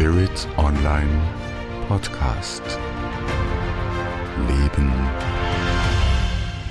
[0.00, 1.20] Spirit Online
[1.86, 2.62] Podcast.
[4.48, 4.90] Leben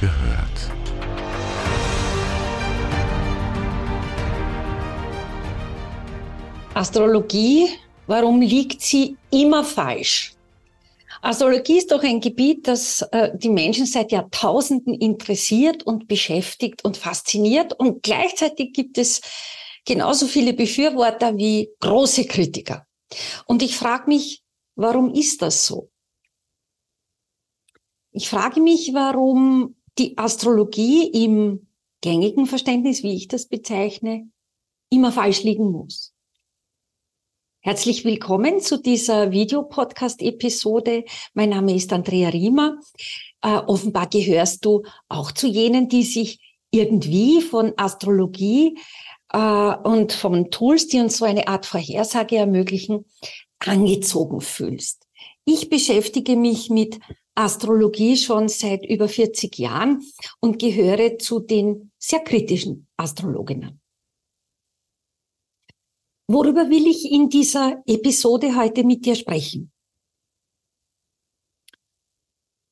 [0.01, 0.57] gehört.
[6.73, 7.69] Astrologie,
[8.07, 10.33] warum liegt sie immer falsch?
[11.21, 16.97] Astrologie ist doch ein Gebiet, das äh, die Menschen seit Jahrtausenden interessiert und beschäftigt und
[16.97, 17.73] fasziniert.
[17.73, 19.21] Und gleichzeitig gibt es
[19.85, 22.87] genauso viele Befürworter wie große Kritiker.
[23.45, 24.43] Und ich frage mich,
[24.75, 25.89] warum ist das so?
[28.11, 31.67] Ich frage mich, warum die Astrologie im
[32.01, 34.29] gängigen Verständnis, wie ich das bezeichne,
[34.89, 36.13] immer falsch liegen muss.
[37.61, 41.03] Herzlich willkommen zu dieser Videopodcast-Episode.
[41.33, 42.79] Mein Name ist Andrea Riemer.
[43.41, 46.39] Äh, offenbar gehörst du auch zu jenen, die sich
[46.71, 48.77] irgendwie von Astrologie
[49.31, 49.37] äh,
[49.83, 53.05] und von Tools, die uns so eine Art Vorhersage ermöglichen,
[53.59, 55.07] angezogen fühlst.
[55.45, 56.99] Ich beschäftige mich mit
[57.35, 60.03] Astrologie schon seit über 40 Jahren
[60.39, 63.81] und gehöre zu den sehr kritischen Astrologinnen.
[66.27, 69.71] Worüber will ich in dieser Episode heute mit dir sprechen?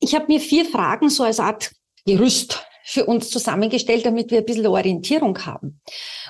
[0.00, 1.72] Ich habe mir vier Fragen so als Art
[2.06, 5.82] Gerüst für uns zusammengestellt, damit wir ein bisschen Orientierung haben.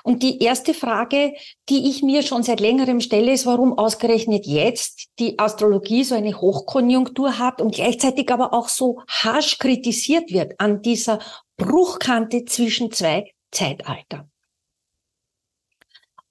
[0.02, 1.34] Und die erste Frage,
[1.68, 6.40] die ich mir schon seit längerem stelle, ist, warum ausgerechnet jetzt die Astrologie so eine
[6.40, 11.20] Hochkonjunktur hat und gleichzeitig aber auch so harsch kritisiert wird an dieser
[11.56, 14.28] Bruchkante zwischen zwei Zeitaltern.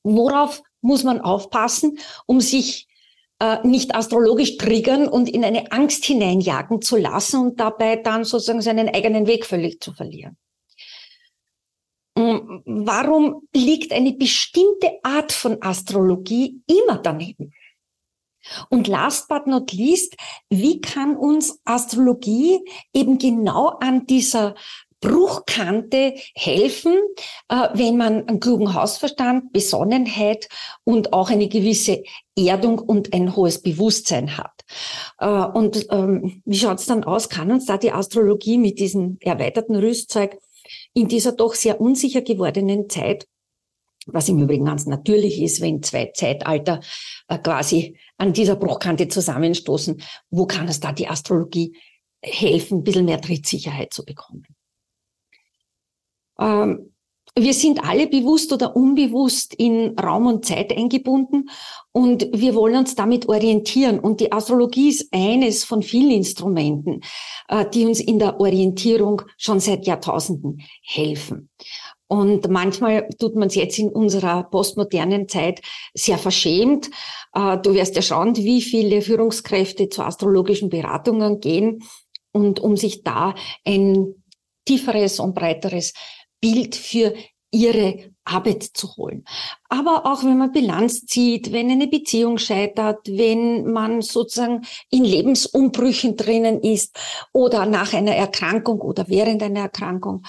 [0.04, 2.90] Worauf muss man aufpassen, um sich
[3.64, 8.90] nicht astrologisch triggern und in eine Angst hineinjagen zu lassen und dabei dann sozusagen seinen
[8.90, 10.38] eigenen Weg völlig zu verlieren.
[12.18, 17.54] Mm, warum liegt eine bestimmte Art von Astrologie immer daneben?
[18.70, 20.16] Und last but not least,
[20.50, 22.60] wie kann uns Astrologie
[22.94, 24.56] eben genau an dieser
[25.00, 26.96] Bruchkante helfen,
[27.50, 30.50] äh, wenn man einen klugen Hausverstand, Besonnenheit
[30.84, 32.04] und auch eine gewisse
[32.36, 34.64] Erdung und ein hohes Bewusstsein hat.
[35.20, 37.30] Äh, und ähm, wie schaut's dann aus?
[37.30, 40.38] Kann uns da die Astrologie mit diesem erweiterten Rüstzeug
[40.94, 43.28] in dieser doch sehr unsicher gewordenen Zeit
[44.08, 46.80] was im Übrigen ganz natürlich ist, wenn zwei Zeitalter
[47.28, 50.02] äh, quasi an dieser Bruchkante zusammenstoßen.
[50.30, 51.76] Wo kann es da die Astrologie
[52.22, 54.46] helfen, ein bisschen mehr Trittsicherheit zu bekommen?
[56.40, 56.94] Ähm,
[57.40, 61.50] wir sind alle bewusst oder unbewusst in Raum und Zeit eingebunden
[61.92, 64.00] und wir wollen uns damit orientieren.
[64.00, 67.02] Und die Astrologie ist eines von vielen Instrumenten,
[67.48, 71.50] äh, die uns in der Orientierung schon seit Jahrtausenden helfen.
[72.08, 75.62] Und manchmal tut man es jetzt in unserer postmodernen Zeit
[75.94, 76.90] sehr verschämt.
[77.34, 81.84] Äh, du wirst schauen, wie viele Führungskräfte zu astrologischen Beratungen gehen
[82.32, 84.16] und um sich da ein
[84.66, 85.94] tieferes und breiteres
[86.48, 87.14] Bild für
[87.52, 89.24] ihre Arbeit zu holen.
[89.70, 96.18] Aber auch wenn man Bilanz zieht, wenn eine Beziehung scheitert, wenn man sozusagen in Lebensumbrüchen
[96.18, 96.98] drinnen ist
[97.34, 100.24] oder nach einer Erkrankung oder während einer Erkrankung,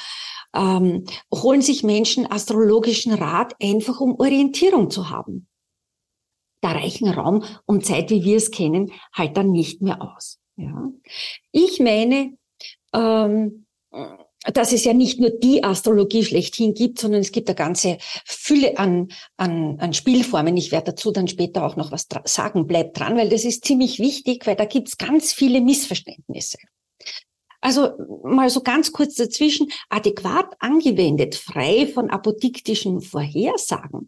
[0.55, 5.49] ähm, holen sich Menschen astrologischen Rat einfach um Orientierung zu haben.
[6.61, 10.41] Da reichen Raum und Zeit, wie wir es kennen, halt dann nicht mehr aus.
[10.57, 10.91] Ja.
[11.53, 12.37] Ich meine,
[12.93, 13.67] ähm,
[14.45, 18.79] dass es ja nicht nur die Astrologie schlechthin gibt, sondern es gibt eine ganze Fülle
[18.79, 20.57] an, an, an Spielformen.
[20.57, 22.67] Ich werde dazu dann später auch noch was sagen.
[22.67, 26.59] Bleibt dran, weil das ist ziemlich wichtig, weil da gibt es ganz viele Missverständnisse.
[27.61, 34.07] Also mal so ganz kurz dazwischen, adäquat angewendet, frei von apodiktischen Vorhersagen,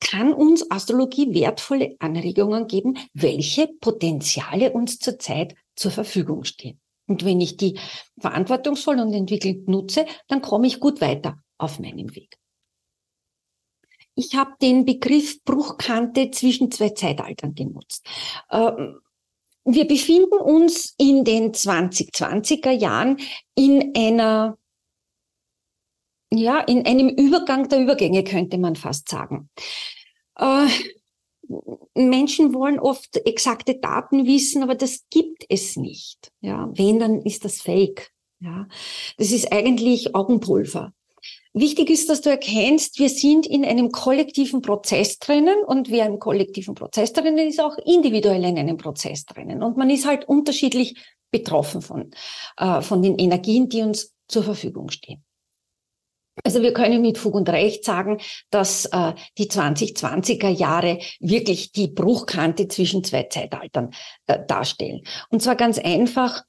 [0.00, 6.79] kann uns Astrologie wertvolle Anregungen geben, welche Potenziale uns zurzeit zur Verfügung stehen.
[7.10, 7.76] Und wenn ich die
[8.20, 12.38] verantwortungsvoll und entwickelt nutze, dann komme ich gut weiter auf meinem Weg.
[14.14, 18.06] Ich habe den Begriff Bruchkante zwischen zwei Zeitaltern genutzt.
[18.48, 19.00] Ähm,
[19.64, 23.18] wir befinden uns in den 2020er Jahren
[23.56, 24.56] in einer
[26.32, 29.50] ja, in einem Übergang der Übergänge könnte man fast sagen.
[30.36, 30.68] Äh,
[31.94, 36.30] Menschen wollen oft exakte Daten wissen, aber das gibt es nicht.
[36.40, 38.10] Ja, wenn, dann ist das Fake.
[38.40, 38.66] Ja,
[39.18, 40.92] das ist eigentlich Augenpulver.
[41.52, 46.20] Wichtig ist, dass du erkennst, wir sind in einem kollektiven Prozess drinnen und wer im
[46.20, 49.62] kollektiven Prozess drinnen ist, auch individuell in einem Prozess drinnen.
[49.62, 50.96] Und man ist halt unterschiedlich
[51.32, 52.12] betroffen von,
[52.56, 55.24] äh, von den Energien, die uns zur Verfügung stehen.
[56.44, 58.18] Also wir können mit Fug und Recht sagen,
[58.50, 63.90] dass äh, die 2020er Jahre wirklich die Bruchkante zwischen zwei Zeitaltern
[64.26, 65.02] äh, darstellen.
[65.30, 66.44] Und zwar ganz einfach,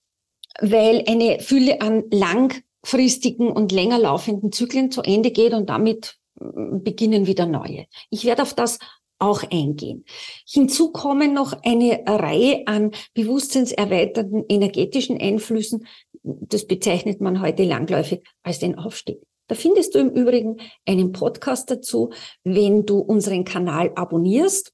[0.59, 6.83] weil eine Fülle an langfristigen und länger laufenden Zyklen zu Ende geht und damit mm,
[6.83, 7.85] beginnen wieder neue.
[8.09, 8.79] Ich werde auf das
[9.19, 10.03] auch eingehen.
[10.47, 15.85] Hinzu kommen noch eine Reihe an bewusstseinserweiterten energetischen Einflüssen.
[16.23, 19.21] Das bezeichnet man heute langläufig als den Aufstieg.
[19.47, 22.11] Da findest du im Übrigen einen Podcast dazu.
[22.43, 24.71] Wenn du unseren Kanal abonnierst,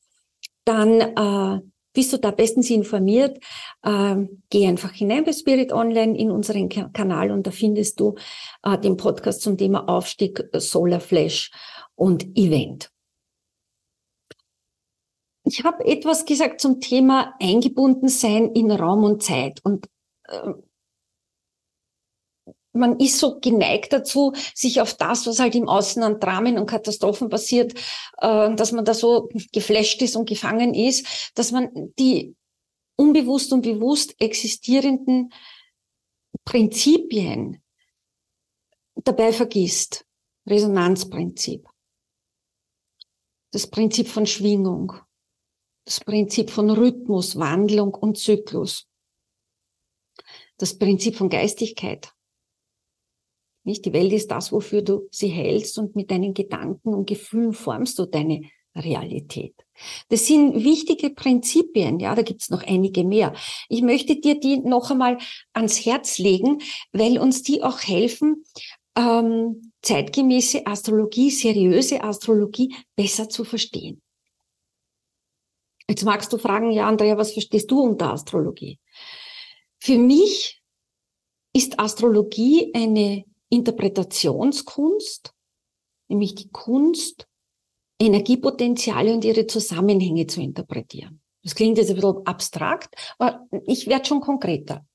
[0.66, 1.62] dann äh,
[1.94, 3.44] bist du da bestens informiert.
[3.82, 8.16] Äh, geh einfach hinein bei Spirit Online in unseren Kanal und da findest du
[8.62, 11.52] äh, den Podcast zum Thema Aufstieg, Solar Flash
[11.96, 12.92] und Event.
[15.44, 19.88] Ich habe etwas gesagt zum Thema eingebunden sein in Raum und Zeit und
[20.28, 20.54] äh,
[22.78, 26.66] man ist so geneigt dazu, sich auf das, was halt im Außen an Dramen und
[26.66, 27.74] Katastrophen passiert,
[28.20, 31.70] äh, dass man da so geflasht ist und gefangen ist, dass man
[32.00, 32.36] die
[32.96, 35.32] unbewusst und bewusst existierenden
[36.46, 37.62] Prinzipien
[38.96, 40.06] dabei vergisst.
[40.48, 41.68] Resonanzprinzip.
[43.52, 44.94] Das Prinzip von Schwingung.
[45.86, 48.88] Das Prinzip von Rhythmus, Wandlung und Zyklus.
[50.58, 52.14] Das Prinzip von Geistigkeit.
[53.68, 53.84] Nicht?
[53.84, 58.00] Die Welt ist das, wofür du sie hältst und mit deinen Gedanken und Gefühlen formst
[58.00, 58.44] du deine
[58.74, 59.56] Realität.
[60.08, 63.34] Das sind wichtige Prinzipien, ja, da gibt's noch einige mehr.
[63.68, 65.18] Ich möchte dir die noch einmal
[65.52, 66.60] ans Herz legen,
[66.94, 68.46] weil uns die auch helfen,
[68.98, 74.02] ähm, zeitgemäße Astrologie, seriöse Astrologie besser zu verstehen.
[75.90, 78.80] Jetzt magst du fragen, ja, Andrea, was verstehst du unter Astrologie?
[79.78, 80.62] Für mich
[81.54, 85.34] ist Astrologie eine Interpretationskunst,
[86.10, 87.28] nämlich die Kunst,
[88.00, 91.22] Energiepotenziale und ihre Zusammenhänge zu interpretieren.
[91.44, 94.86] Das klingt jetzt ein bisschen abstrakt, aber ich werde schon konkreter.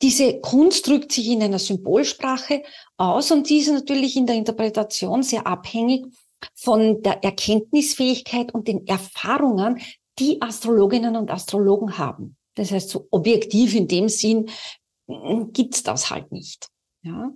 [0.00, 2.62] Diese Kunst drückt sich in einer Symbolsprache
[2.96, 6.06] aus und die ist natürlich in der Interpretation sehr abhängig
[6.54, 9.80] von der Erkenntnisfähigkeit und den Erfahrungen,
[10.18, 12.36] die Astrologinnen und Astrologen haben.
[12.54, 14.50] Das heißt, so objektiv in dem Sinn
[15.52, 16.68] gibt's das halt nicht.
[17.02, 17.30] Ja?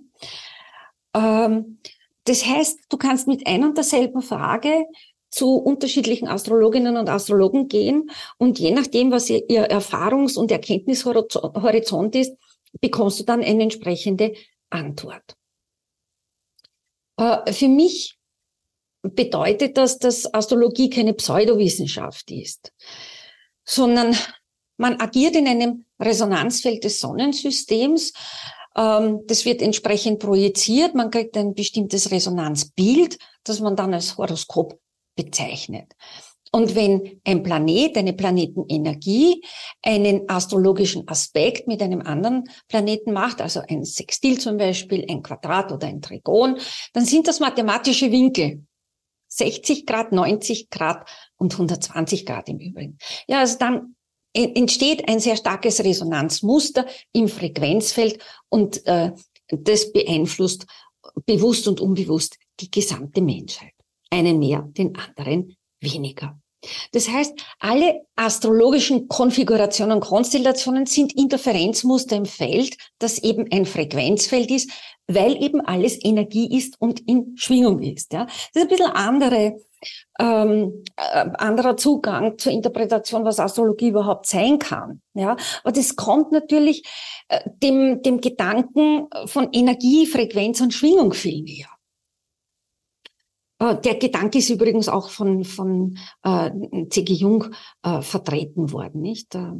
[1.13, 1.79] Ähm,
[2.25, 4.85] das heißt, du kannst mit ein und derselben Frage
[5.29, 12.15] zu unterschiedlichen Astrologinnen und Astrologen gehen und je nachdem, was ihr, ihr Erfahrungs- und Erkenntnishorizont
[12.15, 12.33] ist,
[12.81, 14.33] bekommst du dann eine entsprechende
[14.69, 15.35] Antwort.
[17.17, 18.17] Äh, für mich
[19.01, 22.73] bedeutet das, dass Astrologie keine Pseudowissenschaft ist,
[23.63, 24.15] sondern
[24.77, 28.13] man agiert in einem Resonanzfeld des Sonnensystems,
[28.77, 30.93] das wird entsprechend projiziert.
[30.93, 34.79] Man kriegt ein bestimmtes Resonanzbild, das man dann als Horoskop
[35.15, 35.93] bezeichnet.
[36.51, 39.43] Und wenn ein Planet, eine Planetenenergie,
[39.83, 45.71] einen astrologischen Aspekt mit einem anderen Planeten macht, also ein Sextil zum Beispiel, ein Quadrat
[45.71, 46.57] oder ein Trigon,
[46.93, 48.63] dann sind das mathematische Winkel.
[49.29, 52.97] 60 Grad, 90 Grad und 120 Grad im Übrigen.
[53.27, 53.96] Ja, also dann
[54.37, 58.19] entsteht ein sehr starkes Resonanzmuster im Frequenzfeld
[58.49, 59.11] und äh,
[59.49, 60.65] das beeinflusst
[61.25, 63.73] bewusst und unbewusst die gesamte Menschheit.
[64.09, 66.39] Einen mehr, den anderen weniger.
[66.91, 74.71] Das heißt, alle astrologischen Konfigurationen, Konstellationen sind Interferenzmuster im Feld, das eben ein Frequenzfeld ist,
[75.07, 78.13] weil eben alles Energie ist und in Schwingung ist.
[78.13, 78.25] Ja.
[78.25, 79.57] Das ist ein bisschen andere
[80.19, 85.01] ähm, äh, anderer Zugang zur Interpretation, was Astrologie überhaupt sein kann.
[85.13, 86.83] Ja, aber das kommt natürlich
[87.27, 91.69] äh, dem, dem Gedanken von Energie, Frequenz und Schwingung viel näher.
[93.59, 96.51] Äh, der Gedanke ist übrigens auch von, von äh,
[96.89, 97.13] C.G.
[97.13, 97.45] Jung
[97.83, 99.35] äh, vertreten worden, nicht?
[99.35, 99.53] Äh,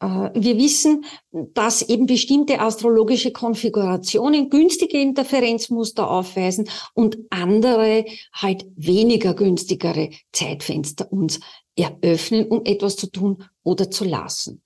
[0.00, 9.34] äh, wir wissen, dass eben bestimmte astrologische Konfigurationen günstige Interferenzmuster aufweisen und andere halt weniger
[9.34, 11.40] günstigere Zeitfenster uns
[11.76, 14.62] eröffnen, um etwas zu tun oder zu lassen.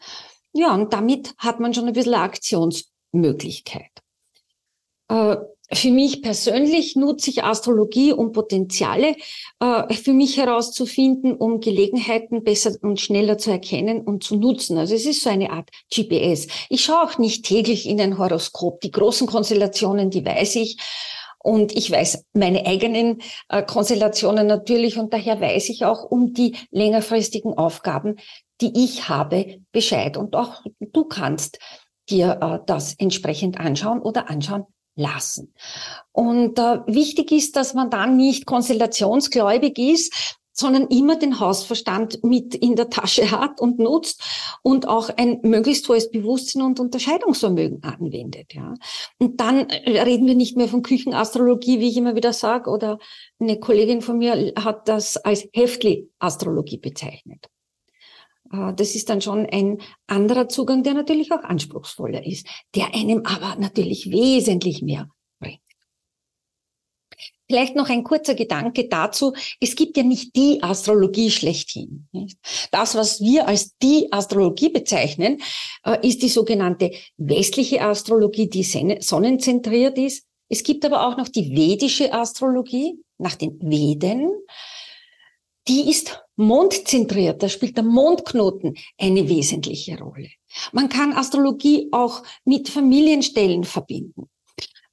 [0.53, 3.91] Ja, und damit hat man schon ein bisschen Aktionsmöglichkeit.
[5.73, 9.15] Für mich persönlich nutze ich Astrologie, um Potenziale
[9.61, 14.79] äh, für mich herauszufinden, um Gelegenheiten besser und schneller zu erkennen und zu nutzen.
[14.79, 16.49] Also es ist so eine Art GPS.
[16.71, 18.81] Ich schaue auch nicht täglich in ein Horoskop.
[18.81, 20.77] Die großen Konstellationen, die weiß ich.
[21.39, 26.57] Und ich weiß meine eigenen äh, Konstellationen natürlich und daher weiß ich auch um die
[26.73, 28.17] längerfristigen Aufgaben,
[28.61, 30.17] die ich habe, Bescheid.
[30.17, 31.61] Und auch du kannst
[32.11, 35.55] dir äh, das entsprechend anschauen oder anschauen lassen.
[36.13, 42.55] Und äh, wichtig ist, dass man dann nicht konstellationsgläubig ist, sondern immer den Hausverstand mit
[42.55, 44.23] in der Tasche hat und nutzt
[44.63, 48.53] und auch ein möglichst hohes Bewusstsein und Unterscheidungsvermögen anwendet.
[48.53, 48.75] Ja.
[49.19, 52.99] Und dann reden wir nicht mehr von Küchenastrologie, wie ich immer wieder sage, oder
[53.39, 57.49] eine Kollegin von mir hat das als Heftli-Astrologie bezeichnet.
[58.53, 63.23] Äh, das ist dann schon ein anderer Zugang, der natürlich auch anspruchsvoller ist, der einem
[63.25, 65.09] aber natürlich wesentlich mehr
[67.51, 69.33] Vielleicht noch ein kurzer Gedanke dazu.
[69.59, 72.07] Es gibt ja nicht die Astrologie schlechthin.
[72.71, 75.43] Das, was wir als die Astrologie bezeichnen,
[75.85, 80.27] äh, ist die sogenannte westliche Astrologie, die sonnenzentriert ist.
[80.49, 84.31] Es gibt aber auch noch die vedische Astrologie nach den Veden.
[85.67, 87.43] Die ist mondzentriert.
[87.43, 90.29] Da spielt der Mondknoten eine wesentliche Rolle.
[90.73, 94.29] Man kann Astrologie auch mit Familienstellen verbinden.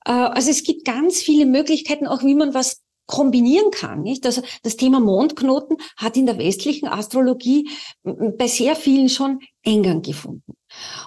[0.05, 4.03] Äh, also es gibt ganz viele Möglichkeiten, auch wie man was kombinieren kann.
[4.03, 4.25] Nicht?
[4.25, 7.69] Also das Thema Mondknoten hat in der westlichen Astrologie
[8.03, 10.53] bei sehr vielen schon Eingang gefunden.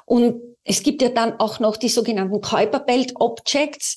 [0.06, 3.96] Und es gibt ja dann auch noch die sogenannten Kuiper Belt Objects.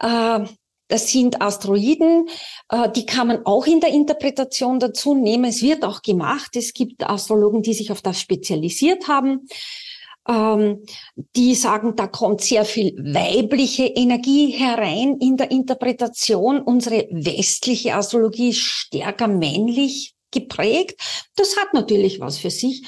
[0.00, 0.46] Äh,
[0.88, 2.28] das sind Asteroiden,
[2.68, 5.46] äh, die kann man auch in der Interpretation dazu nehmen.
[5.46, 6.56] Es wird auch gemacht.
[6.56, 9.46] Es gibt Astrologen, die sich auf das spezialisiert haben
[10.28, 10.84] ähm,
[11.36, 16.60] die sagen, da kommt sehr viel weibliche Energie herein in der Interpretation.
[16.60, 21.00] Unsere westliche Astrologie ist stärker männlich geprägt.
[21.36, 22.82] Das hat natürlich was für sich.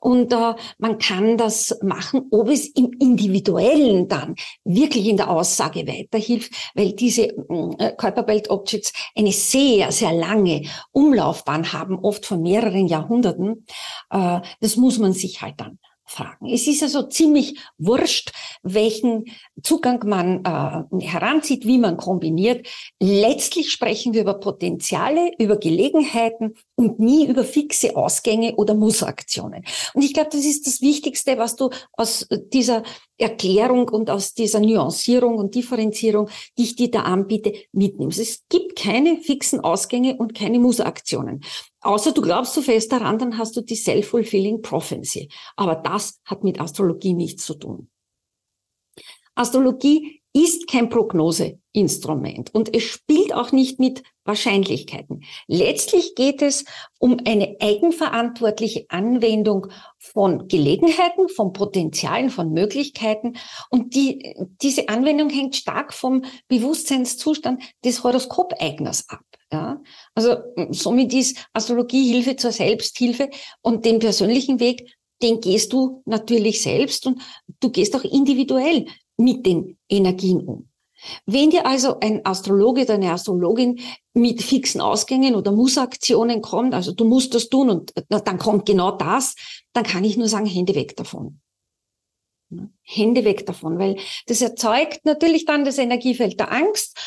[0.00, 5.86] Und äh, man kann das machen, ob es im Individuellen dann wirklich in der Aussage
[5.86, 12.86] weiterhilft, weil diese äh, Körperbelt Objects eine sehr, sehr lange Umlaufbahn haben, oft von mehreren
[12.86, 13.66] Jahrhunderten.
[14.10, 15.78] Äh, das muss man sich halt dann
[16.10, 16.48] fragen.
[16.48, 19.26] Es ist also ziemlich wurscht, welchen
[19.62, 22.66] Zugang man äh, heranzieht, wie man kombiniert.
[23.00, 29.64] Letztlich sprechen wir über Potenziale, über Gelegenheiten und nie über fixe Ausgänge oder Mussaktionen.
[29.94, 32.82] Und ich glaube, das ist das Wichtigste, was du aus dieser
[33.18, 38.18] Erklärung und aus dieser Nuancierung und Differenzierung, die ich dir da anbiete, mitnimmst.
[38.18, 41.42] Es gibt keine fixen Ausgänge und keine Mussaktionen.
[41.82, 45.28] Außer du glaubst so fest daran, dann hast du die Self-Fulfilling Prophecy.
[45.56, 47.88] Aber das hat mit Astrologie nichts zu tun.
[49.40, 55.24] Astrologie ist kein Prognoseinstrument und es spielt auch nicht mit Wahrscheinlichkeiten.
[55.48, 56.66] Letztlich geht es
[56.98, 59.68] um eine eigenverantwortliche Anwendung
[59.98, 63.38] von Gelegenheiten, von Potenzialen, von Möglichkeiten
[63.70, 69.24] und die, diese Anwendung hängt stark vom Bewusstseinszustand des Horoskopeigners ab.
[69.50, 69.80] Ja?
[70.14, 70.36] Also
[70.70, 73.30] somit ist Astrologie Hilfe zur Selbsthilfe
[73.62, 77.20] und den persönlichen Weg, den gehst du natürlich selbst und
[77.60, 78.86] du gehst auch individuell
[79.20, 80.68] mit den Energien um.
[81.24, 83.80] Wenn dir also ein Astrologe oder eine Astrologin
[84.12, 88.92] mit fixen Ausgängen oder Mussaktionen kommt, also du musst das tun und dann kommt genau
[88.92, 89.34] das,
[89.72, 91.40] dann kann ich nur sagen, Hände weg davon.
[92.82, 93.96] Hände weg davon, weil
[94.26, 96.98] das erzeugt natürlich dann das Energiefeld der Angst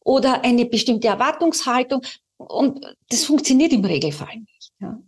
[0.00, 2.02] oder eine bestimmte Erwartungshaltung
[2.36, 4.72] und das funktioniert im Regelfall nicht.
[4.80, 4.98] Ja.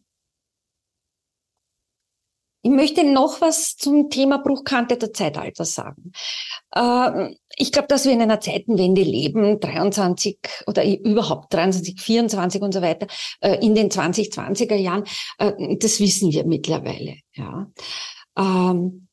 [2.65, 6.13] Ich möchte noch was zum Thema Bruchkante der Zeitalter sagen.
[6.75, 12.73] Ähm, ich glaube, dass wir in einer Zeitenwende leben, 23 oder überhaupt 23, 24 und
[12.73, 13.07] so weiter,
[13.43, 15.05] äh, in den 2020er Jahren.
[15.37, 17.19] Äh, das wissen wir mittlerweile.
[17.35, 17.71] Ja.
[18.39, 19.09] Ähm,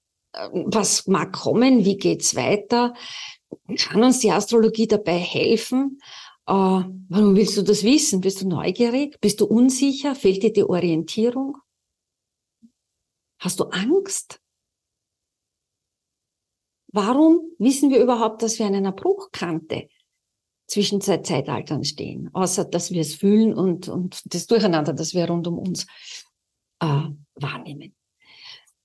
[0.53, 1.83] was mag kommen?
[1.83, 2.93] Wie geht's weiter?
[3.77, 5.99] Kann uns die Astrologie dabei helfen?
[6.47, 8.21] Äh, warum willst du das wissen?
[8.21, 9.19] Bist du neugierig?
[9.19, 10.15] Bist du unsicher?
[10.15, 11.57] Fehlt dir die Orientierung?
[13.41, 14.39] Hast du Angst?
[16.93, 19.89] Warum wissen wir überhaupt, dass wir an einer Bruchkante
[20.67, 25.27] zwischen zwei Zeitaltern stehen, außer dass wir es fühlen und, und das Durcheinander, das wir
[25.27, 25.87] rund um uns
[26.81, 27.95] äh, wahrnehmen?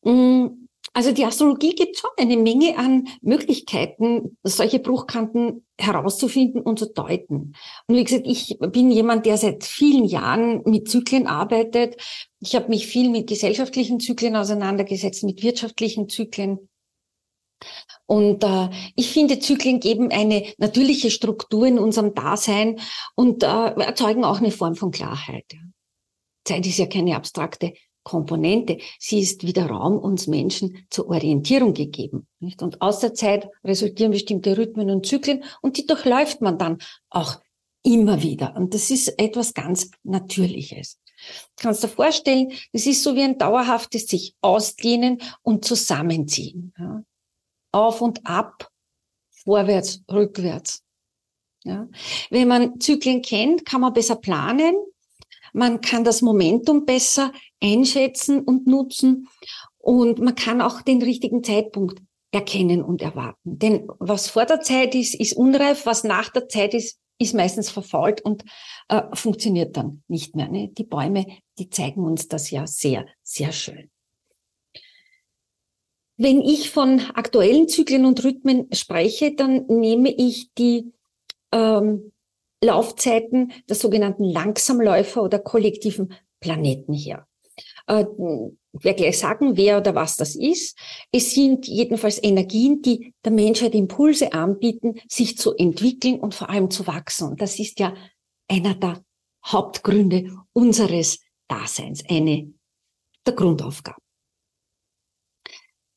[0.02, 0.65] Mm,
[0.97, 7.53] also die Astrologie gibt schon eine Menge an Möglichkeiten, solche Bruchkanten herauszufinden und zu deuten.
[7.87, 12.00] Und wie gesagt, ich bin jemand, der seit vielen Jahren mit Zyklen arbeitet.
[12.41, 16.71] Ich habe mich viel mit gesellschaftlichen Zyklen auseinandergesetzt, mit wirtschaftlichen Zyklen.
[18.07, 22.81] Und äh, ich finde, Zyklen geben eine natürliche Struktur in unserem Dasein
[23.15, 25.45] und äh, erzeugen auch eine Form von Klarheit.
[26.45, 27.75] Zeit ist ja keine abstrakte
[28.06, 28.78] Komponente.
[29.00, 32.28] Sie ist wie der Raum uns Menschen zur Orientierung gegeben.
[32.38, 32.62] Nicht?
[32.62, 36.78] Und aus der Zeit resultieren bestimmte Rhythmen und Zyklen und die durchläuft man dann
[37.10, 37.40] auch
[37.82, 38.54] immer wieder.
[38.56, 41.00] Und das ist etwas ganz Natürliches.
[41.56, 46.72] Du kannst dir vorstellen, das ist so wie ein dauerhaftes sich ausdehnen und zusammenziehen.
[46.78, 47.02] Ja?
[47.72, 48.70] Auf und ab.
[49.44, 50.84] vorwärts, rückwärts.
[51.64, 51.88] Ja.
[52.30, 54.76] Wenn man Zyklen kennt, kann man besser planen.
[55.52, 57.32] Man kann das Momentum besser
[57.62, 59.28] einschätzen und nutzen.
[59.78, 62.00] Und man kann auch den richtigen Zeitpunkt
[62.32, 63.58] erkennen und erwarten.
[63.58, 65.86] Denn was vor der Zeit ist, ist unreif.
[65.86, 68.44] Was nach der Zeit ist, ist meistens verfault und
[68.88, 70.48] äh, funktioniert dann nicht mehr.
[70.48, 70.68] Ne?
[70.68, 71.26] Die Bäume,
[71.58, 73.90] die zeigen uns das ja sehr, sehr schön.
[76.18, 80.92] Wenn ich von aktuellen Zyklen und Rhythmen spreche, dann nehme ich die
[81.52, 82.12] ähm,
[82.62, 87.26] Laufzeiten der sogenannten Langsamläufer oder kollektiven Planeten her.
[87.87, 88.05] Äh,
[88.83, 90.78] werde gleich sagen, wer oder was das ist.
[91.12, 96.71] Es sind jedenfalls Energien, die der Menschheit Impulse anbieten, sich zu entwickeln und vor allem
[96.71, 97.28] zu wachsen.
[97.28, 97.95] Und das ist ja
[98.49, 99.02] einer der
[99.47, 102.52] Hauptgründe unseres Daseins, eine
[103.26, 104.02] der Grundaufgaben.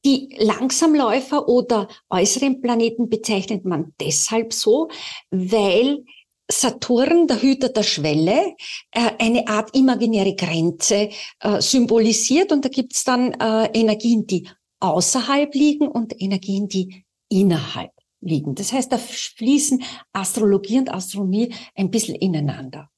[0.05, 4.89] Die Langsamläufer oder äußeren Planeten bezeichnet man deshalb so,
[5.29, 6.05] weil
[6.51, 8.56] Saturn, der Hüter der Schwelle,
[8.91, 12.51] äh, eine Art imaginäre Grenze äh, symbolisiert.
[12.51, 17.91] Und da gibt's dann äh, Energien, die außerhalb liegen und Energien, die innerhalb
[18.22, 18.56] liegen.
[18.56, 22.89] Das heißt, da fließen Astrologie und Astronomie ein bisschen ineinander.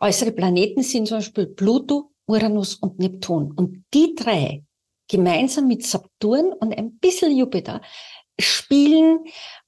[0.00, 3.52] Äußere Planeten sind zum Beispiel Pluto, Uranus und Neptun.
[3.52, 4.64] Und die drei
[5.08, 7.80] gemeinsam mit Saturn und ein bisschen Jupiter
[8.38, 9.24] spielen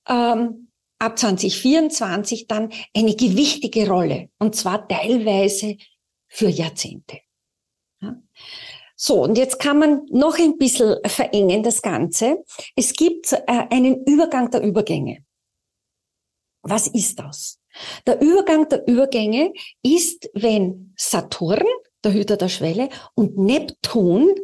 [0.08, 0.63] ähm,
[0.98, 5.76] ab 2024 dann eine gewichtige Rolle und zwar teilweise
[6.28, 7.20] für Jahrzehnte.
[8.00, 8.16] Ja.
[8.96, 12.44] So, und jetzt kann man noch ein bisschen verengen das Ganze.
[12.76, 15.24] Es gibt äh, einen Übergang der Übergänge.
[16.62, 17.60] Was ist das?
[18.06, 21.66] Der Übergang der Übergänge ist, wenn Saturn,
[22.04, 24.34] der Hüter der Schwelle, und Neptun,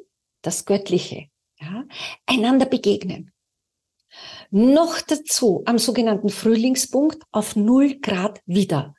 [0.43, 1.29] das Göttliche,
[1.61, 1.85] ja,
[2.27, 3.33] einander begegnen.
[4.51, 8.95] Noch dazu am sogenannten Frühlingspunkt auf null Grad wieder.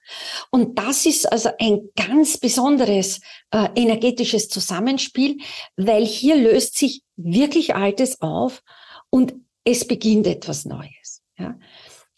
[0.52, 3.20] Und das ist also ein ganz besonderes
[3.52, 5.38] äh, energetisches Zusammenspiel,
[5.76, 8.64] weil hier löst sich wirklich Altes auf
[9.10, 11.22] und es beginnt etwas Neues.
[11.38, 11.58] Ja.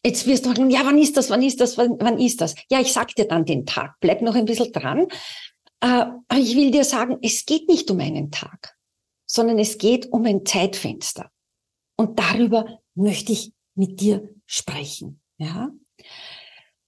[0.06, 2.56] Jetzt wirst du sagen, ja, wann ist das, wann ist das, wann, wann ist das?
[2.70, 3.96] Ja, ich sag dir dann den Tag.
[4.02, 5.08] Bleib noch ein bisschen dran.
[5.80, 5.88] Äh,
[6.28, 8.76] aber ich will dir sagen, es geht nicht um einen Tag,
[9.26, 11.30] sondern es geht um ein Zeitfenster.
[11.96, 15.22] Und darüber möchte ich mit dir sprechen.
[15.38, 15.72] Ja?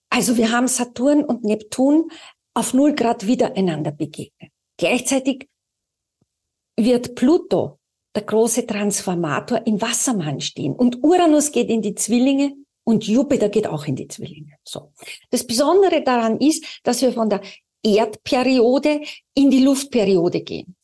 [0.10, 2.10] Also wir haben Saturn und Neptun
[2.54, 4.52] auf null Grad wieder einander begegnet.
[4.78, 5.50] Gleichzeitig
[6.78, 7.80] wird Pluto,
[8.16, 13.68] der große Transformator, im Wassermann stehen und Uranus geht in die Zwillinge und Jupiter geht
[13.68, 14.54] auch in die Zwillinge.
[14.64, 14.92] So.
[15.32, 17.42] Das Besondere daran ist, dass wir von der
[17.84, 19.02] Erdperiode
[19.34, 20.76] in die Luftperiode gehen.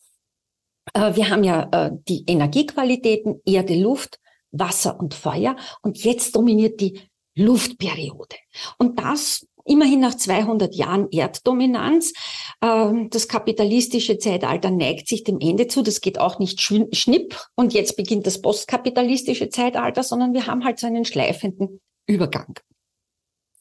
[0.94, 4.20] Äh, wir haben ja äh, die Energiequalitäten Erde, Luft
[4.52, 5.56] Wasser und Feuer.
[5.82, 7.02] Und jetzt dominiert die
[7.36, 8.36] Luftperiode.
[8.78, 12.14] Und das immerhin nach 200 Jahren Erddominanz.
[12.62, 15.82] Ähm, das kapitalistische Zeitalter neigt sich dem Ende zu.
[15.82, 17.40] Das geht auch nicht schnipp.
[17.56, 22.60] Und jetzt beginnt das postkapitalistische Zeitalter, sondern wir haben halt so einen schleifenden Übergang.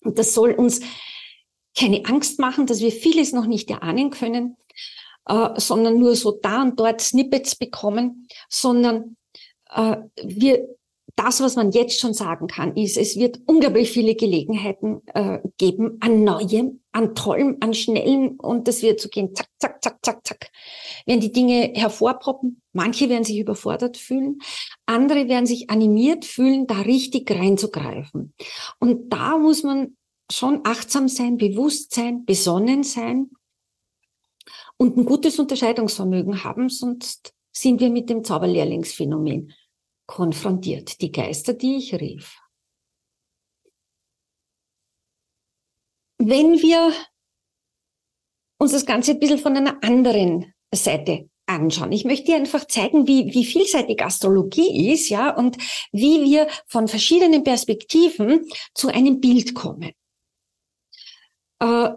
[0.03, 0.81] Und das soll uns
[1.79, 4.57] keine Angst machen, dass wir vieles noch nicht erahnen können,
[5.26, 9.16] äh, sondern nur so da und dort Snippets bekommen, sondern
[9.72, 10.68] äh, wir
[11.20, 15.98] das, was man jetzt schon sagen kann, ist, es wird unglaublich viele Gelegenheiten äh, geben
[16.00, 20.26] an Neuem, an Tollem, an Schnellem und das wird so gehen, zack, zack, zack, zack,
[20.26, 20.50] zack.
[21.04, 24.38] Werden die Dinge hervorproppen, manche werden sich überfordert fühlen,
[24.87, 28.33] andere werden sich animiert fühlen, da richtig reinzugreifen.
[28.78, 29.98] Und da muss man
[30.33, 33.30] schon achtsam sein, bewusst sein, besonnen sein
[34.78, 39.52] und ein gutes Unterscheidungsvermögen haben, sonst sind wir mit dem Zauberlehrlingsphänomen
[40.11, 42.37] konfrontiert, die Geister, die ich rief.
[46.18, 46.92] Wenn wir
[48.59, 51.92] uns das Ganze ein bisschen von einer anderen Seite anschauen.
[51.92, 55.57] Ich möchte dir einfach zeigen, wie, wie vielseitig Astrologie ist, ja, und
[55.92, 59.92] wie wir von verschiedenen Perspektiven zu einem Bild kommen.
[61.61, 61.90] Äh,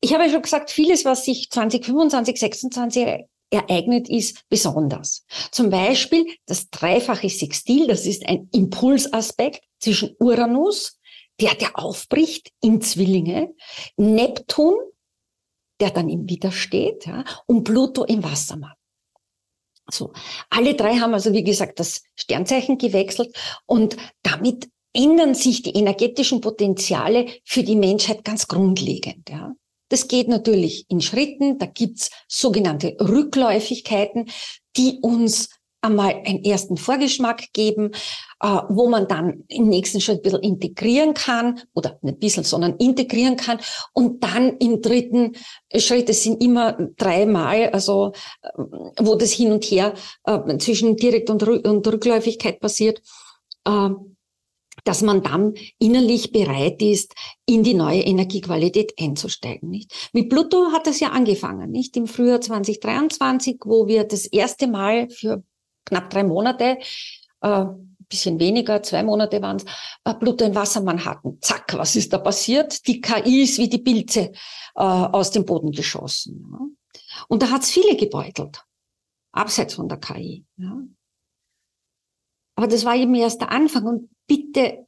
[0.00, 5.24] ich habe ja schon gesagt, vieles, was sich 2025, 2026 ereignet ist, besonders.
[5.50, 10.98] Zum Beispiel das dreifache Sextil, das ist ein Impulsaspekt zwischen Uranus,
[11.40, 13.54] der, der aufbricht in Zwillinge,
[13.96, 14.74] Neptun,
[15.80, 18.74] der dann im Widersteht, ja, und Pluto im Wassermann.
[19.90, 20.12] So.
[20.50, 23.34] Alle drei haben also, wie gesagt, das Sternzeichen gewechselt
[23.66, 29.54] und damit ändern sich die energetischen Potenziale für die Menschheit ganz grundlegend, ja.
[29.88, 31.58] Das geht natürlich in Schritten.
[31.58, 34.26] Da gibt's sogenannte Rückläufigkeiten,
[34.76, 37.92] die uns einmal einen ersten Vorgeschmack geben,
[38.40, 42.44] äh, wo man dann im nächsten Schritt ein bisschen integrieren kann oder nicht ein bisschen,
[42.44, 43.60] sondern integrieren kann
[43.92, 45.36] und dann im dritten
[45.76, 48.48] Schritt, es sind immer dreimal, also äh,
[48.98, 53.00] wo das hin und her äh, zwischen Direkt- und, Rückläufigkeit passiert,
[54.88, 59.68] dass man dann innerlich bereit ist, in die neue Energiequalität einzusteigen.
[59.68, 59.92] Nicht?
[60.14, 65.10] Mit Pluto hat das ja angefangen, nicht im Frühjahr 2023, wo wir das erste Mal
[65.10, 65.42] für
[65.84, 66.78] knapp drei Monate,
[67.42, 67.64] äh,
[68.08, 69.64] bisschen weniger, zwei Monate waren es,
[70.04, 71.36] äh, Pluto in Wassermann hatten.
[71.42, 72.86] Zack, was ist da passiert?
[72.86, 74.32] Die KI ist wie die Pilze
[74.74, 76.46] äh, aus dem Boden geschossen.
[76.50, 77.02] Ja?
[77.28, 78.64] Und da hat es viele gebeutelt,
[79.32, 80.46] abseits von der KI.
[80.56, 80.78] Ja?
[82.58, 84.84] Aber das war eben erst der Anfang und bitte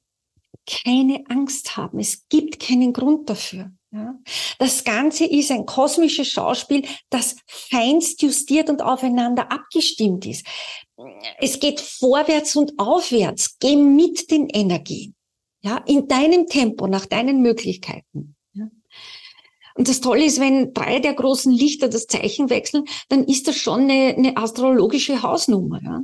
[0.66, 2.00] keine Angst haben.
[2.00, 3.70] Es gibt keinen Grund dafür.
[3.92, 4.18] Ja.
[4.58, 10.44] Das Ganze ist ein kosmisches Schauspiel, das feinst justiert und aufeinander abgestimmt ist.
[11.38, 13.56] Es geht vorwärts und aufwärts.
[13.60, 15.14] Geh mit den Energien.
[15.62, 18.34] Ja, in deinem Tempo, nach deinen Möglichkeiten.
[18.52, 18.68] Ja.
[19.76, 23.54] Und das Tolle ist, wenn drei der großen Lichter das Zeichen wechseln, dann ist das
[23.54, 25.80] schon eine, eine astrologische Hausnummer.
[25.84, 26.00] Ja.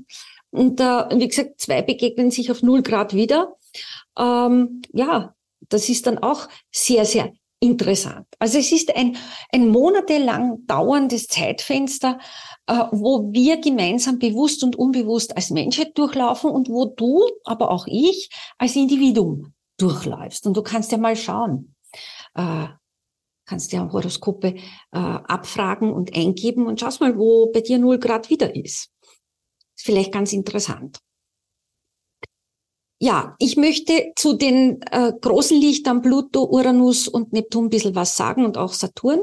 [0.56, 3.56] Und äh, wie gesagt, zwei begegnen sich auf null Grad wieder.
[4.18, 5.34] Ähm, ja,
[5.68, 8.26] das ist dann auch sehr, sehr interessant.
[8.38, 9.16] Also es ist ein,
[9.52, 12.18] ein monatelang dauerndes Zeitfenster,
[12.66, 17.86] äh, wo wir gemeinsam bewusst und unbewusst als Menschheit durchlaufen und wo du, aber auch
[17.86, 20.46] ich, als Individuum durchläufst.
[20.46, 21.74] Und du kannst ja mal schauen,
[22.34, 22.66] äh,
[23.46, 24.58] kannst ja Horoskope äh,
[24.92, 28.90] abfragen und eingeben und schaust mal, wo bei dir null Grad wieder ist.
[29.76, 30.98] Ist vielleicht ganz interessant.
[32.98, 38.16] Ja, ich möchte zu den äh, großen Lichtern Pluto, Uranus und Neptun ein bisschen was
[38.16, 39.20] sagen und auch Saturn.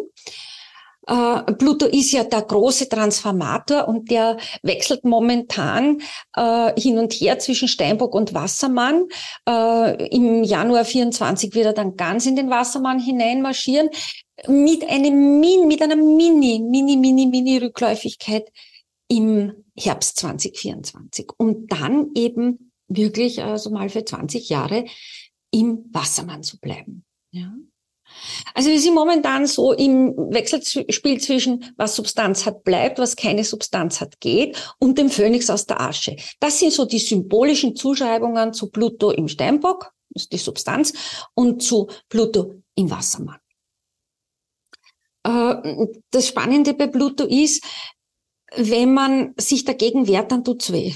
[1.08, 6.02] Äh, Pluto ist ja der große Transformator und der wechselt momentan
[6.36, 9.08] äh, hin und her zwischen Steinbock und Wassermann.
[9.48, 13.90] Äh, Im Januar 24 wird er dann ganz in den Wassermann hineinmarschieren
[14.48, 18.50] mit einem Min, mit einer Mini, Mini, Mini, Mini Rückläufigkeit
[19.08, 24.86] im Herbst 2024, um dann eben wirklich also mal für 20 Jahre
[25.52, 27.06] im Wassermann zu bleiben.
[27.32, 27.54] Ja.
[28.54, 34.02] Also wir sind momentan so im Wechselspiel zwischen was Substanz hat bleibt, was keine Substanz
[34.02, 36.16] hat geht und dem Phönix aus der Asche.
[36.40, 40.94] Das sind so die symbolischen Zuschreibungen zu Pluto im Steinbock, das ist die Substanz,
[41.34, 43.40] und zu Pluto im Wassermann.
[45.24, 47.64] Äh, das Spannende bei Pluto ist,
[48.56, 50.94] wenn man sich dagegen wehrt, dann tut's weh.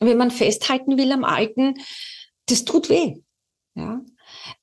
[0.00, 1.74] Wenn man festhalten will am Alten,
[2.46, 3.16] das tut weh.
[3.74, 4.00] Ja?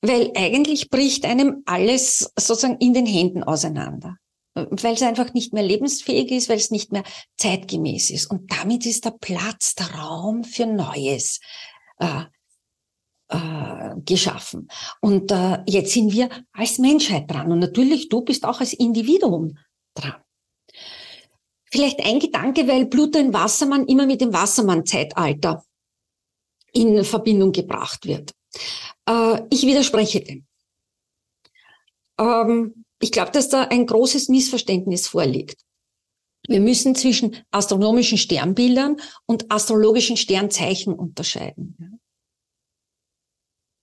[0.00, 4.16] Weil eigentlich bricht einem alles sozusagen in den Händen auseinander.
[4.54, 7.04] Weil es einfach nicht mehr lebensfähig ist, weil es nicht mehr
[7.36, 8.30] zeitgemäß ist.
[8.30, 11.40] Und damit ist der Platz, der Raum für Neues
[11.98, 12.24] äh,
[13.28, 14.68] äh, geschaffen.
[15.02, 17.52] Und äh, jetzt sind wir als Menschheit dran.
[17.52, 19.58] Und natürlich, du bist auch als Individuum
[19.94, 20.14] dran.
[21.76, 25.62] Vielleicht ein Gedanke, weil Pluto in Wassermann immer mit dem Wassermann-Zeitalter
[26.72, 28.34] in Verbindung gebracht wird.
[29.06, 30.46] Äh, ich widerspreche dem.
[32.18, 35.60] Ähm, ich glaube, dass da ein großes Missverständnis vorliegt.
[36.48, 42.00] Wir müssen zwischen astronomischen Sternbildern und astrologischen Sternzeichen unterscheiden.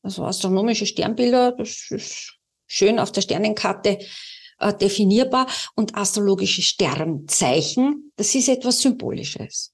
[0.02, 4.00] Also astronomische Sternbilder, das ist schön auf der Sternenkarte
[4.60, 9.74] äh, definierbar und astrologische Sternzeichen, das ist etwas Symbolisches.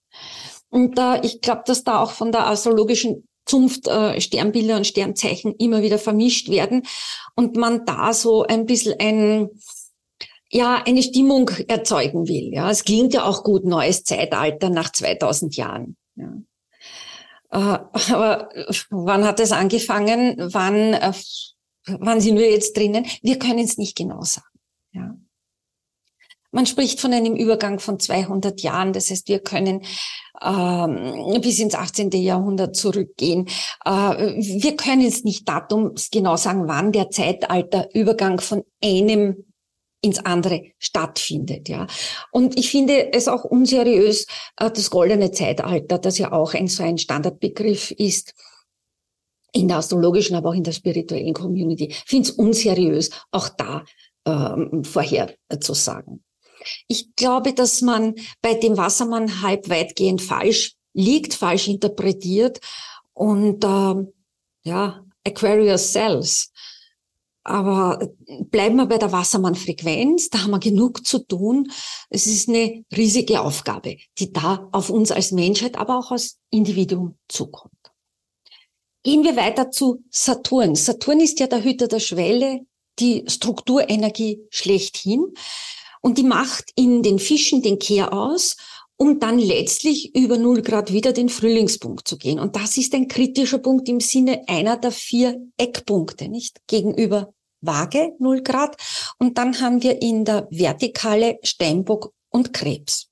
[0.70, 5.56] Und äh, ich glaube, dass da auch von der astrologischen Zunft äh, Sternbilder und Sternzeichen
[5.56, 6.84] immer wieder vermischt werden
[7.36, 9.50] und man da so ein bisschen ein
[10.52, 12.52] ja, eine Stimmung erzeugen will.
[12.52, 15.96] Ja, es klingt ja auch gut, neues Zeitalter nach 2000 Jahren.
[16.16, 16.34] Ja.
[17.52, 17.80] Äh,
[18.14, 18.50] aber
[18.90, 20.36] wann hat es angefangen?
[20.38, 21.14] Wann, äh,
[22.00, 23.06] wann sind wir jetzt drinnen?
[23.22, 24.48] Wir können es nicht genau sagen.
[25.00, 25.16] Ja.
[26.52, 28.92] Man spricht von einem Übergang von 200 Jahren.
[28.92, 29.82] Das heißt, wir können
[30.42, 32.10] ähm, bis ins 18.
[32.12, 33.48] Jahrhundert zurückgehen.
[33.86, 39.46] Äh, wir können es nicht datum genau sagen, wann der Zeitalterübergang von einem
[40.02, 41.86] ins andere stattfindet, ja.
[42.32, 46.84] Und ich finde es auch unseriös, äh, das goldene Zeitalter, das ja auch ein so
[46.84, 48.34] ein Standardbegriff ist,
[49.52, 51.94] in der astrologischen, aber auch in der spirituellen Community.
[52.06, 53.84] finde es unseriös, auch da
[54.30, 56.24] ähm, vorherzusagen.
[56.88, 62.60] Ich glaube, dass man bei dem Wassermann halb weitgehend falsch liegt, falsch interpretiert
[63.14, 64.14] und ähm,
[64.64, 66.52] ja, Aquarius Cells.
[67.44, 68.00] Aber
[68.52, 71.72] bleiben wir bei der Wassermann-Frequenz, da haben wir genug zu tun.
[72.10, 77.18] Es ist eine riesige Aufgabe, die da auf uns als Menschheit, aber auch als Individuum
[77.28, 77.74] zukommt.
[79.04, 80.76] Gehen wir weiter zu Saturn.
[80.76, 82.60] Saturn ist ja der Hüter der Schwelle,
[83.00, 85.34] die Strukturenergie schlechthin.
[86.02, 88.56] Und die macht in den Fischen den Kehr aus,
[88.96, 92.40] um dann letztlich über null Grad wieder den Frühlingspunkt zu gehen.
[92.40, 96.58] Und das ist ein kritischer Punkt im Sinne einer der vier Eckpunkte, nicht?
[96.68, 98.76] Gegenüber Waage null Grad.
[99.18, 103.10] Und dann haben wir in der Vertikale Steinbock und Krebs.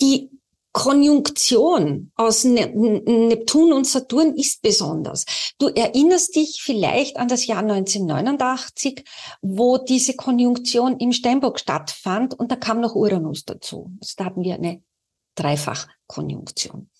[0.00, 0.30] Die
[0.76, 5.24] Konjunktion aus ne-, Neptun und Saturn ist besonders.
[5.58, 9.02] Du erinnerst dich vielleicht an das Jahr 1989,
[9.40, 13.90] wo diese Konjunktion im Steinbock stattfand und da kam noch Uranus dazu.
[14.02, 14.82] Also da hatten wir eine
[15.36, 16.90] Dreifachkonjunktion.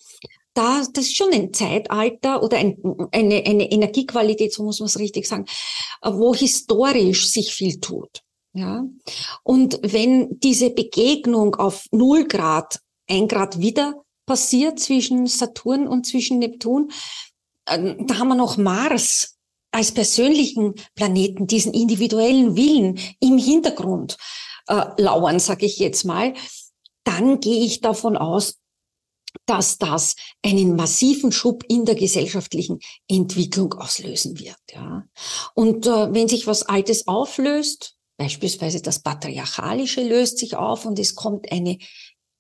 [0.55, 2.79] Da, das ist schon ein Zeitalter oder ein,
[3.13, 5.45] eine, eine Energiequalität, so muss man es richtig sagen,
[6.03, 8.23] wo historisch sich viel tut.
[8.55, 8.87] Ja.
[9.43, 16.39] Und wenn diese Begegnung auf null Grad ein Grad wieder passiert zwischen Saturn und zwischen
[16.39, 16.91] Neptun.
[17.69, 19.37] Ähm, da haben wir noch Mars
[19.71, 24.17] als persönlichen Planeten, diesen individuellen Willen im Hintergrund
[24.69, 26.35] äh, lauern, sage ich jetzt mal.
[27.05, 28.59] Dann gehe ich davon aus,
[29.45, 34.57] dass das einen massiven Schub in der gesellschaftlichen Entwicklung auslösen wird.
[34.73, 35.05] Ja.
[35.55, 41.15] Und äh, wenn sich was Altes auflöst, beispielsweise das Patriarchalische löst sich auf und es
[41.15, 41.79] kommt eine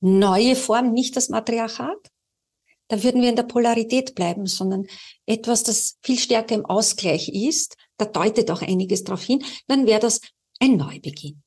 [0.01, 2.11] neue Form, nicht das Matriarchat.
[2.89, 4.87] Da würden wir in der Polarität bleiben, sondern
[5.27, 7.77] etwas, das viel stärker im Ausgleich ist.
[7.97, 9.45] Da deutet auch einiges darauf hin.
[9.67, 10.21] Dann wäre das
[10.61, 11.43] ein Neubeginn.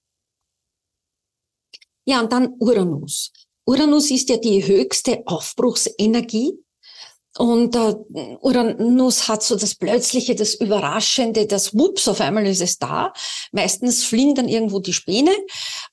[2.05, 3.31] Ja, und dann Uranus.
[3.65, 6.53] Uranus ist ja die höchste Aufbruchsenergie
[7.39, 7.95] und äh,
[8.41, 13.13] Uranus hat so das Plötzliche, das Überraschende, das Wups, auf einmal ist es da.
[13.53, 15.31] Meistens fliegen dann irgendwo die Späne.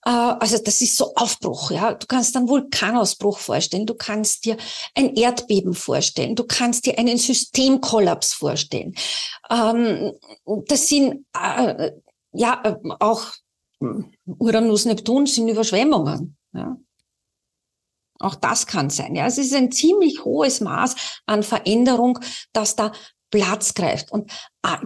[0.04, 1.70] Äh, also das ist so Aufbruch.
[1.70, 4.56] Ja, Du kannst dann Vulkanausbruch vorstellen, du kannst dir
[4.96, 8.96] ein Erdbeben vorstellen, du kannst dir einen Systemkollaps vorstellen.
[9.48, 10.14] Ähm,
[10.66, 11.92] das sind äh,
[12.32, 13.22] ja äh, auch
[14.24, 16.36] Uranus, Neptun sind Überschwemmungen.
[16.52, 16.76] Ja.
[18.18, 19.14] Auch das kann sein.
[19.14, 20.94] Ja, es ist ein ziemlich hohes Maß
[21.26, 22.18] an Veränderung,
[22.52, 22.92] dass da
[23.30, 24.10] Platz greift.
[24.10, 24.30] Und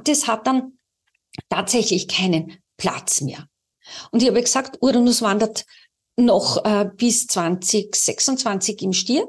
[0.05, 0.79] das hat dann
[1.49, 3.47] tatsächlich keinen Platz mehr.
[4.11, 5.65] Und ich habe gesagt, Uranus wandert
[6.17, 9.27] noch äh, bis 2026 im Stier.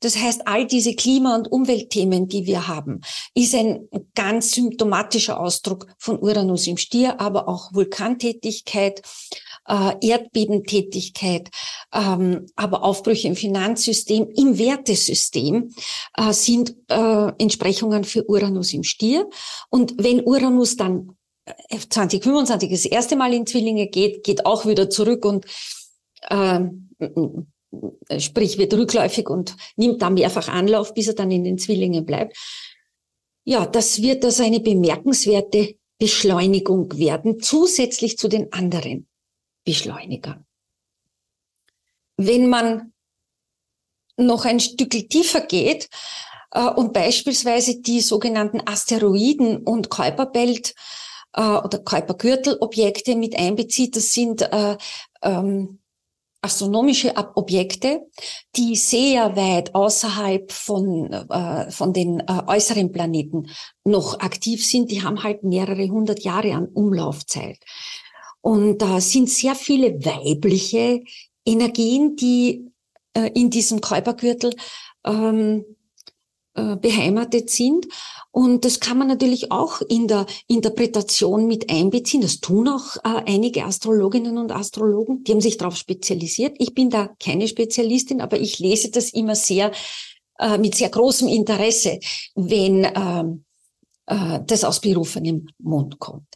[0.00, 3.00] Das heißt, all diese Klima- und Umweltthemen, die wir haben,
[3.34, 9.02] ist ein ganz symptomatischer Ausdruck von Uranus im Stier, aber auch Vulkantätigkeit,
[9.68, 11.50] äh, Erdbebentätigkeit,
[11.92, 15.70] ähm, aber Aufbrüche im Finanzsystem, im Wertesystem
[16.16, 19.28] äh, sind äh, Entsprechungen für Uranus im Stier.
[19.70, 21.16] Und wenn Uranus dann
[21.70, 25.46] 2025 äh, das erste Mal in Zwillinge geht, geht auch wieder zurück und
[26.28, 26.60] äh,
[28.18, 32.36] sprich wird rückläufig und nimmt da mehrfach Anlauf, bis er dann in den Zwillingen bleibt.
[33.44, 39.06] Ja, das wird also eine bemerkenswerte Beschleunigung werden, zusätzlich zu den anderen
[39.64, 40.44] Beschleunigern.
[42.16, 42.92] Wenn man
[44.16, 45.88] noch ein Stück tiefer geht
[46.52, 50.74] äh, und beispielsweise die sogenannten Asteroiden und Kuiperbelt
[51.32, 54.76] äh, oder Kuipergürtelobjekte mit einbezieht, das sind äh,
[55.22, 55.80] ähm,
[56.44, 58.06] astronomische Objekte,
[58.54, 63.48] die sehr weit außerhalb von, äh, von den äh, äußeren Planeten
[63.82, 64.90] noch aktiv sind.
[64.90, 67.58] Die haben halt mehrere hundert Jahre an Umlaufzeit.
[68.44, 71.02] Und da sind sehr viele weibliche
[71.46, 72.70] Energien, die
[73.14, 74.54] äh, in diesem Käupergürtel
[75.06, 75.64] ähm,
[76.52, 77.86] äh, beheimatet sind.
[78.32, 82.20] Und das kann man natürlich auch in der Interpretation mit einbeziehen.
[82.20, 85.24] Das tun auch äh, einige Astrologinnen und Astrologen.
[85.24, 86.54] Die haben sich darauf spezialisiert.
[86.58, 89.72] Ich bin da keine Spezialistin, aber ich lese das immer sehr
[90.38, 91.98] äh, mit sehr großem Interesse,
[92.34, 93.43] wenn ähm,
[94.06, 96.26] äh, das aus berufenem Mund kommt.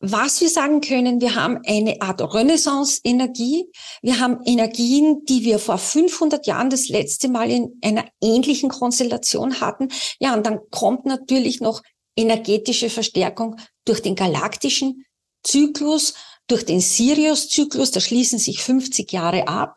[0.00, 3.66] Was wir sagen können, wir haben eine Art Renaissance-Energie.
[4.00, 9.60] Wir haben Energien, die wir vor 500 Jahren das letzte Mal in einer ähnlichen Konstellation
[9.60, 9.88] hatten.
[10.18, 11.82] Ja, und dann kommt natürlich noch
[12.16, 15.04] energetische Verstärkung durch den galaktischen
[15.42, 16.14] Zyklus,
[16.46, 17.90] durch den Sirius-Zyklus.
[17.90, 19.76] Da schließen sich 50 Jahre ab.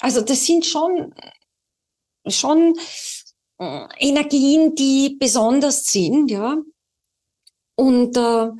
[0.00, 1.14] Also das sind schon,
[2.26, 2.74] schon
[3.58, 6.58] äh, Energien, die besonders sind, ja.
[7.76, 8.50] Und äh,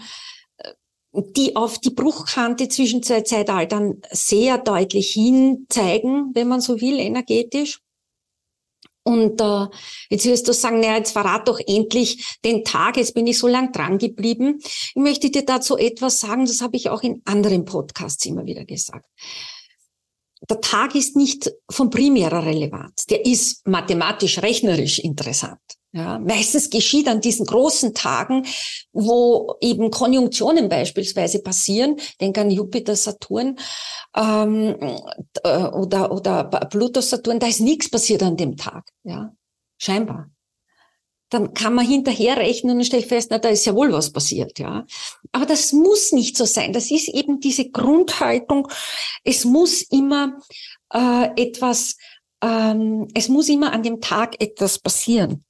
[1.15, 6.99] die auf die Bruchkante zwischen zwei Zeitaltern sehr deutlich hin zeigen, wenn man so will,
[6.99, 7.81] energetisch.
[9.05, 9.67] Und äh,
[10.09, 13.47] jetzt wirst du sagen, naja, jetzt verrat doch endlich den Tag, jetzt bin ich so
[13.47, 14.59] lang dran geblieben.
[14.63, 18.65] Ich möchte dir dazu etwas sagen, das habe ich auch in anderen Podcasts immer wieder
[18.65, 19.07] gesagt.
[20.49, 25.61] Der Tag ist nicht von primärer Relevanz, der ist mathematisch, rechnerisch interessant.
[25.97, 28.45] Ja, meistens geschieht an diesen großen Tagen,
[28.93, 33.61] wo eben Konjunktionen beispielsweise passieren, denk an Jupiter, Saturn
[34.17, 34.75] ähm,
[35.45, 39.33] äh, oder, oder Pluto, Saturn, da ist nichts passiert an dem Tag, ja,
[39.79, 40.31] scheinbar.
[41.31, 44.59] Dann kann man hinterher rechnen und stellt fest, na, da ist ja wohl was passiert,
[44.59, 44.85] ja.
[45.31, 46.73] Aber das muss nicht so sein.
[46.73, 48.67] Das ist eben diese Grundhaltung.
[49.23, 50.41] Es muss immer
[50.93, 51.97] äh, etwas,
[52.43, 55.45] ähm, es muss immer an dem Tag etwas passieren.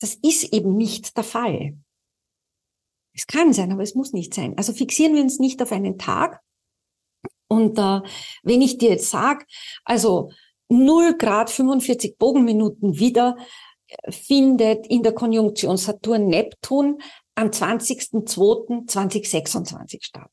[0.00, 1.76] Das ist eben nicht der Fall.
[3.14, 4.56] Es kann sein, aber es muss nicht sein.
[4.56, 6.40] Also fixieren wir uns nicht auf einen Tag.
[7.48, 8.00] Und äh,
[8.42, 9.44] wenn ich dir jetzt sage,
[9.84, 10.30] also
[10.68, 13.36] 0 Grad 45 Bogenminuten wieder
[13.88, 17.00] äh, findet in der Konjunktion Saturn-Neptun
[17.38, 20.30] am 20.02.2026 statt.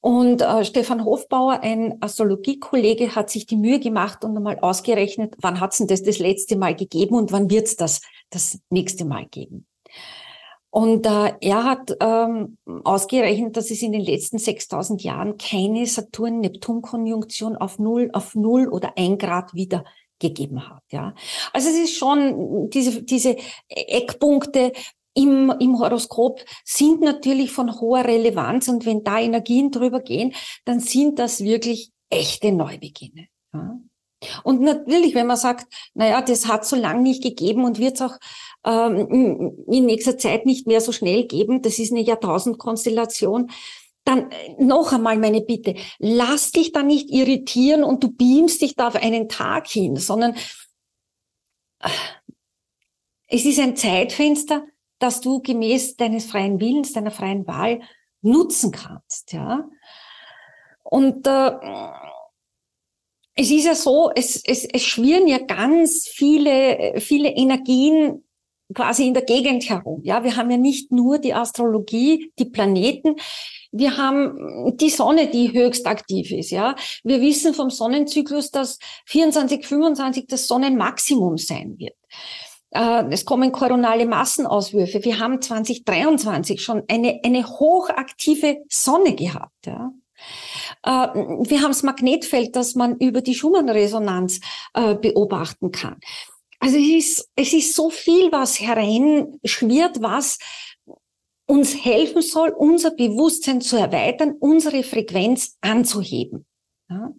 [0.00, 5.60] Und äh, Stefan Hofbauer, ein Astrologiekollege, hat sich die Mühe gemacht und einmal ausgerechnet, wann
[5.60, 9.04] hat es denn das das letzte Mal gegeben und wann wird es das das nächste
[9.04, 9.66] Mal geben.
[10.70, 17.56] Und äh, er hat ähm, ausgerechnet, dass es in den letzten 6000 Jahren keine Saturn-Neptun-Konjunktion
[17.56, 19.84] auf null, auf null oder ein Grad wieder
[20.18, 20.82] gegeben hat.
[20.90, 21.14] Ja,
[21.52, 23.36] also es ist schon diese diese
[23.68, 24.72] Eckpunkte,
[25.16, 30.78] im, im Horoskop sind natürlich von hoher Relevanz und wenn da Energien drüber gehen, dann
[30.78, 33.28] sind das wirklich echte Neubeginne.
[33.52, 33.78] Ja.
[34.44, 38.02] Und natürlich, wenn man sagt, naja, das hat so lange nicht gegeben und wird es
[38.02, 38.18] auch
[38.64, 43.50] ähm, in nächster Zeit nicht mehr so schnell geben, das ist eine Jahrtausendkonstellation,
[44.04, 48.74] dann äh, noch einmal meine Bitte, lass dich da nicht irritieren und du beamst dich
[48.74, 50.34] da auf einen Tag hin, sondern
[51.80, 51.88] äh,
[53.28, 54.64] es ist ein Zeitfenster,
[54.98, 57.80] das du gemäß deines freien Willens, deiner freien Wahl
[58.22, 59.68] nutzen kannst, ja.
[60.82, 61.52] Und äh,
[63.34, 68.24] es ist ja so, es, es, es schwirren ja ganz viele, viele Energien
[68.74, 70.00] quasi in der Gegend herum.
[70.04, 73.16] Ja, wir haben ja nicht nur die Astrologie, die Planeten.
[73.72, 76.50] Wir haben die Sonne, die höchst aktiv ist.
[76.50, 81.96] Ja, wir wissen vom Sonnenzyklus, dass 24, 25 das Sonnenmaximum sein wird.
[82.76, 85.02] Äh, es kommen koronale Massenauswürfe.
[85.04, 89.66] Wir haben 2023 schon eine, eine hochaktive Sonne gehabt.
[89.66, 89.92] Ja.
[90.82, 91.14] Äh,
[91.48, 94.40] wir haben das Magnetfeld, das man über die Schumann-Resonanz
[94.74, 95.96] äh, beobachten kann.
[96.58, 100.38] Also es ist, es ist so viel, was hereinschwirrt, was
[101.46, 106.44] uns helfen soll, unser Bewusstsein zu erweitern, unsere Frequenz anzuheben.
[106.90, 107.12] Ja?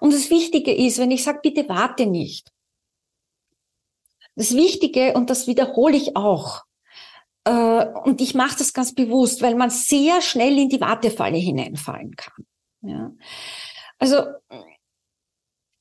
[0.00, 2.52] Und das Wichtige ist, wenn ich sage, bitte warte nicht,
[4.36, 6.62] das Wichtige, und das wiederhole ich auch,
[7.44, 12.14] äh, und ich mache das ganz bewusst, weil man sehr schnell in die Wartefalle hineinfallen
[12.16, 12.46] kann.
[12.82, 13.12] Ja?
[13.98, 14.22] Also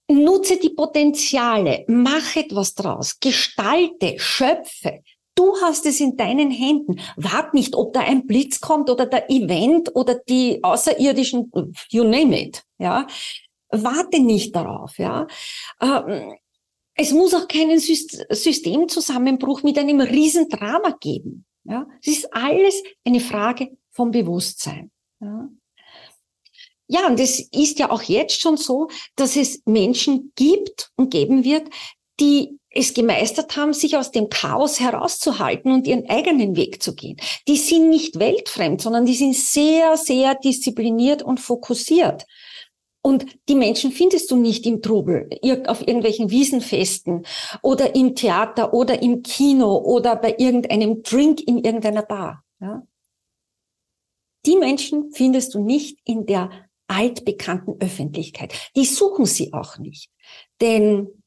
[0.07, 5.01] nutze die Potenziale, mach etwas draus, gestalte, schöpfe.
[5.33, 7.01] Du hast es in deinen Händen.
[7.17, 11.51] Wart nicht, ob da ein Blitz kommt oder der Event oder die außerirdischen,
[11.89, 12.63] you name it.
[12.77, 13.05] Ja,
[13.69, 14.97] warte nicht darauf.
[14.97, 15.27] Ja,
[15.81, 16.35] ähm,
[16.95, 21.45] es muss auch keinen Systemzusammenbruch mit einem Riesendrama geben.
[21.65, 24.91] Ja, es ist alles eine Frage vom Bewusstsein.
[25.19, 25.49] Ja.
[26.87, 31.43] Ja, und es ist ja auch jetzt schon so, dass es Menschen gibt und geben
[31.43, 31.67] wird,
[32.19, 37.17] die es gemeistert haben, sich aus dem Chaos herauszuhalten und ihren eigenen Weg zu gehen.
[37.47, 42.25] Die sind nicht weltfremd, sondern die sind sehr, sehr diszipliniert und fokussiert.
[43.05, 45.29] Und die Menschen findest du nicht im Trubel,
[45.67, 47.23] auf irgendwelchen Wiesenfesten
[47.61, 52.43] oder im Theater oder im Kino oder bei irgendeinem Drink in irgendeiner Bar.
[52.59, 52.81] Ja?
[54.47, 56.49] Die Menschen findest du nicht in der
[56.87, 58.71] altbekannten Öffentlichkeit.
[58.75, 60.09] Die suchen sie auch nicht.
[60.59, 61.23] Denn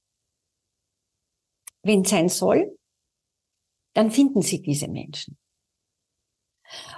[1.85, 2.77] wenn sein soll,
[3.95, 5.39] dann finden sie diese Menschen.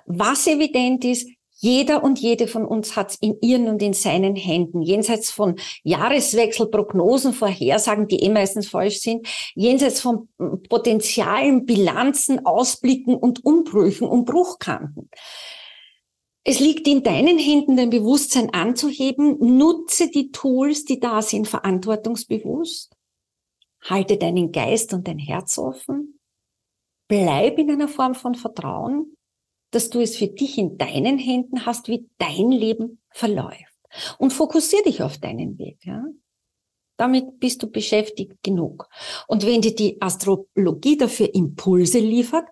[0.07, 1.29] Was evident ist,
[1.63, 5.57] jeder und jede von uns hat es in ihren und in seinen Händen, jenseits von
[5.83, 10.31] Jahreswechselprognosen, Vorhersagen, die eh meistens falsch sind, jenseits von
[10.71, 15.11] Potenzialen, Bilanzen, Ausblicken und Umbrüchen und Bruchkanten.
[16.45, 19.37] Es liegt in deinen Händen, dein Bewusstsein anzuheben.
[19.59, 22.97] Nutze die Tools, die da sind, verantwortungsbewusst.
[23.83, 26.19] Halte deinen Geist und dein Herz offen.
[27.07, 29.15] Bleib in einer Form von Vertrauen
[29.71, 33.65] dass du es für dich in deinen Händen hast, wie dein Leben verläuft.
[34.19, 35.79] Und fokussier dich auf deinen Weg.
[35.85, 36.05] Ja?
[36.97, 38.89] Damit bist du beschäftigt genug.
[39.27, 42.45] Und wenn dir die Astrologie dafür Impulse liefert,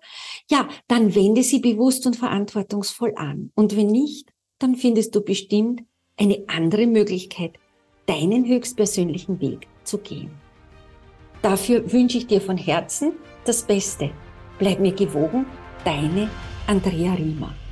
[0.49, 3.51] ja, dann wende sie bewusst und verantwortungsvoll an.
[3.55, 5.83] Und wenn nicht, dann findest du bestimmt
[6.17, 7.53] eine andere Möglichkeit,
[8.07, 10.31] deinen höchstpersönlichen Weg zu gehen.
[11.41, 13.13] Dafür wünsche ich dir von Herzen
[13.45, 14.11] das Beste.
[14.57, 15.45] Bleib mir gewogen,
[15.85, 16.29] deine
[16.69, 17.68] Andrea Riemer.